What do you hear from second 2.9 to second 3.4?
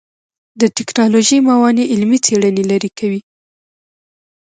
کوي.